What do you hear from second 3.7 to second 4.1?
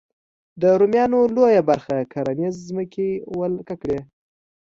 کړې.